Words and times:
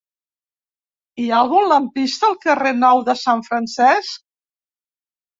Hi 1.23 1.25
ha 1.33 1.41
algun 1.43 1.67
lampista 1.71 2.25
al 2.29 2.37
carrer 2.45 2.71
Nou 2.85 3.03
de 3.11 3.15
Sant 3.25 3.43
Francesc? 3.49 4.17